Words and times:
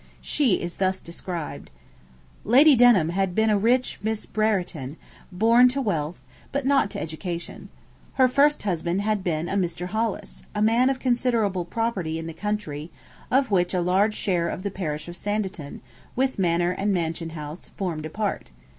She 0.21 0.55
is 0.59 0.77
thus 0.77 0.99
described: 0.99 1.69
'Lady 2.43 2.75
Denham 2.75 3.09
had 3.09 3.35
been 3.35 3.51
a 3.51 3.57
rich 3.59 3.99
Miss 4.01 4.25
Brereton, 4.25 4.97
born 5.31 5.67
to 5.67 5.79
wealth, 5.79 6.19
but 6.51 6.65
not 6.65 6.89
to 6.89 6.99
education. 6.99 7.69
Her 8.13 8.27
first 8.27 8.63
husband 8.63 9.01
had 9.01 9.23
been 9.23 9.47
a 9.47 9.53
Mr. 9.53 9.85
Hollis, 9.85 10.47
a 10.55 10.59
man 10.63 10.89
of 10.89 10.97
considerable 10.97 11.65
property 11.65 12.17
in 12.17 12.25
the 12.25 12.33
country, 12.33 12.89
of 13.29 13.51
which 13.51 13.75
a 13.75 13.79
large 13.81 14.15
share 14.15 14.49
of 14.49 14.63
the 14.63 14.71
parish 14.71 15.07
of 15.07 15.15
Sanditon, 15.15 15.81
with 16.15 16.39
manor 16.39 16.71
and 16.71 16.91
mansion 16.91 17.29
house, 17.37 17.69
formed 17.77 18.07
a 18.07 18.09
part. 18.09 18.49